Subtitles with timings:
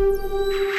[0.00, 0.69] Música